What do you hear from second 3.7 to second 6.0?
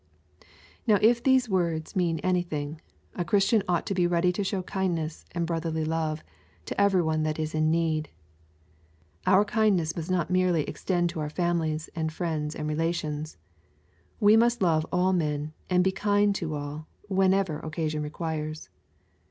to be ready to show kindness and brotherly